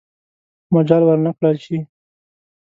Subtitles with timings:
[0.73, 1.77] مجال ورنه کړل شي.